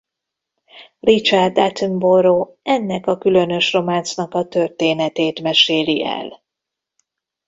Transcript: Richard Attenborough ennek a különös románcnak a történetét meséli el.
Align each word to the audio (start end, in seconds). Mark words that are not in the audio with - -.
Richard 0.99 1.55
Attenborough 1.57 2.49
ennek 2.63 3.07
a 3.07 3.17
különös 3.17 3.73
románcnak 3.73 4.33
a 4.33 4.47
történetét 4.47 5.41
meséli 5.41 6.03
el. 6.05 6.41